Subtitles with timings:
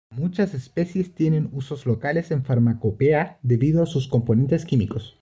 [0.09, 5.19] Muchas especies tienen usos locales en farmacopea debido a sus componentes químicos.